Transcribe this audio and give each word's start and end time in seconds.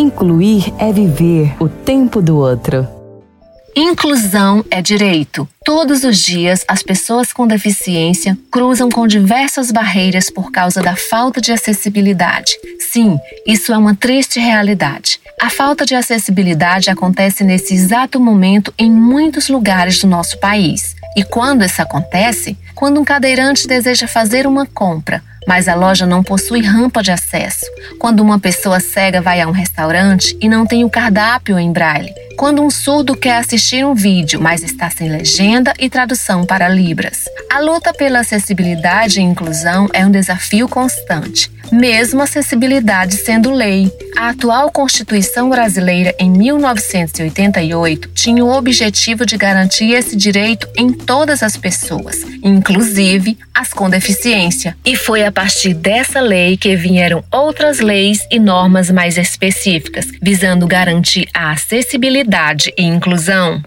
Incluir 0.00 0.72
é 0.78 0.90
viver 0.90 1.54
o 1.60 1.68
tempo 1.68 2.22
do 2.22 2.38
outro. 2.38 2.88
Inclusão 3.76 4.64
é 4.70 4.80
direito. 4.80 5.46
Todos 5.62 6.04
os 6.04 6.18
dias, 6.20 6.64
as 6.66 6.82
pessoas 6.82 7.34
com 7.34 7.46
deficiência 7.46 8.34
cruzam 8.50 8.88
com 8.88 9.06
diversas 9.06 9.70
barreiras 9.70 10.30
por 10.30 10.50
causa 10.50 10.80
da 10.80 10.96
falta 10.96 11.38
de 11.38 11.52
acessibilidade. 11.52 12.52
Sim, 12.78 13.18
isso 13.46 13.74
é 13.74 13.76
uma 13.76 13.94
triste 13.94 14.40
realidade. 14.40 15.20
A 15.38 15.50
falta 15.50 15.84
de 15.84 15.94
acessibilidade 15.94 16.88
acontece 16.88 17.44
nesse 17.44 17.74
exato 17.74 18.18
momento 18.18 18.72
em 18.78 18.90
muitos 18.90 19.50
lugares 19.50 19.98
do 19.98 20.06
nosso 20.06 20.38
país. 20.38 20.96
E 21.14 21.22
quando 21.22 21.62
isso 21.62 21.82
acontece? 21.82 22.56
Quando 22.74 22.98
um 22.98 23.04
cadeirante 23.04 23.66
deseja 23.66 24.08
fazer 24.08 24.46
uma 24.46 24.64
compra, 24.64 25.22
mas 25.50 25.66
a 25.66 25.74
loja 25.74 26.06
não 26.06 26.22
possui 26.22 26.62
rampa 26.62 27.02
de 27.02 27.10
acesso. 27.10 27.66
Quando 27.98 28.20
uma 28.20 28.38
pessoa 28.38 28.78
cega 28.78 29.20
vai 29.20 29.40
a 29.40 29.48
um 29.48 29.50
restaurante 29.50 30.38
e 30.40 30.48
não 30.48 30.64
tem 30.64 30.84
o 30.84 30.88
cardápio 30.88 31.58
em 31.58 31.72
braille. 31.72 32.14
Quando 32.36 32.62
um 32.62 32.70
surdo 32.70 33.16
quer 33.16 33.38
assistir 33.38 33.84
um 33.84 33.92
vídeo, 33.92 34.40
mas 34.40 34.62
está 34.62 34.88
sem 34.88 35.08
legenda 35.08 35.74
e 35.76 35.90
tradução 35.90 36.46
para 36.46 36.68
Libras. 36.68 37.24
A 37.52 37.58
luta 37.58 37.92
pela 37.92 38.20
acessibilidade 38.20 39.18
e 39.18 39.24
inclusão 39.24 39.88
é 39.92 40.06
um 40.06 40.10
desafio 40.12 40.68
constante, 40.68 41.50
mesmo 41.72 42.20
a 42.20 42.24
acessibilidade 42.24 43.16
sendo 43.16 43.50
lei. 43.50 43.90
A 44.16 44.30
atual 44.30 44.70
Constituição 44.70 45.48
brasileira, 45.48 46.14
em 46.18 46.30
1988, 46.30 48.10
tinha 48.14 48.44
o 48.44 48.52
objetivo 48.52 49.24
de 49.24 49.36
garantir 49.36 49.92
esse 49.92 50.16
direito 50.16 50.68
em 50.76 50.92
todas 50.92 51.42
as 51.42 51.56
pessoas, 51.56 52.22
inclusive 52.42 53.38
as 53.54 53.72
com 53.72 53.88
deficiência. 53.88 54.76
E 54.84 54.96
foi 54.96 55.24
a 55.24 55.32
partir 55.32 55.74
dessa 55.74 56.20
lei 56.20 56.56
que 56.56 56.76
vieram 56.76 57.24
outras 57.30 57.80
leis 57.80 58.26
e 58.30 58.38
normas 58.38 58.90
mais 58.90 59.16
específicas, 59.16 60.06
visando 60.20 60.66
garantir 60.66 61.28
a 61.32 61.52
acessibilidade 61.52 62.72
e 62.76 62.82
inclusão. 62.82 63.62